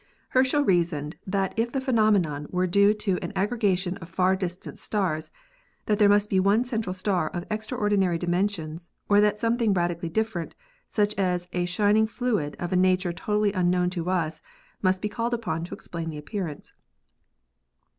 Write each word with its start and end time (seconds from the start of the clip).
Her 0.29 0.41
schel 0.43 0.65
reasoned 0.65 1.15
that 1.27 1.53
if 1.59 1.71
the 1.71 1.79
phenomenon 1.79 2.47
were 2.49 2.65
due 2.65 2.91
to 2.91 3.19
an 3.21 3.31
aggregation 3.35 3.97
of 3.97 4.09
far 4.09 4.35
distant 4.35 4.79
stars 4.79 5.29
that 5.85 5.99
there 5.99 6.09
must 6.09 6.27
be 6.27 6.39
one 6.39 6.63
central 6.63 6.91
star 6.93 7.29
of 7.29 7.45
extraordinary 7.51 8.17
dimensions 8.17 8.89
or 9.09 9.21
that 9.21 9.37
something 9.37 9.75
radically 9.75 10.09
different, 10.09 10.55
such 10.87 11.13
as 11.19 11.47
"a 11.53 11.65
shining 11.65 12.07
fluid 12.07 12.55
of 12.57 12.73
a 12.73 12.75
nature 12.75 13.13
totally 13.13 13.53
unknown 13.53 13.91
to 13.91 14.09
us," 14.09 14.41
must 14.81 15.03
be 15.03 15.07
called 15.07 15.35
upon 15.35 15.63
to 15.65 15.75
explain 15.75 16.09
the 16.09 16.17
appearance. 16.17 16.73